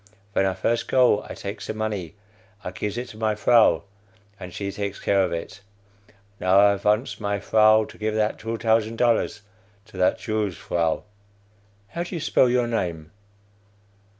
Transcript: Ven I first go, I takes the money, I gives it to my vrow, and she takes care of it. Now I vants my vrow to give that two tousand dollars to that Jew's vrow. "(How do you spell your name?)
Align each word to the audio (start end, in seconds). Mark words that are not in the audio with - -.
Ven 0.33 0.47
I 0.47 0.55
first 0.55 0.87
go, 0.87 1.23
I 1.29 1.35
takes 1.35 1.67
the 1.67 1.75
money, 1.75 2.15
I 2.63 2.71
gives 2.71 2.97
it 2.97 3.09
to 3.09 3.17
my 3.17 3.35
vrow, 3.35 3.83
and 4.39 4.51
she 4.51 4.71
takes 4.71 4.99
care 4.99 5.23
of 5.23 5.31
it. 5.31 5.61
Now 6.39 6.59
I 6.59 6.75
vants 6.77 7.19
my 7.19 7.37
vrow 7.37 7.87
to 7.87 7.97
give 7.99 8.15
that 8.15 8.39
two 8.39 8.57
tousand 8.57 8.95
dollars 8.97 9.41
to 9.85 9.97
that 9.97 10.17
Jew's 10.17 10.57
vrow. 10.57 11.03
"(How 11.89 12.01
do 12.01 12.15
you 12.15 12.19
spell 12.19 12.49
your 12.49 12.65
name?) 12.65 13.11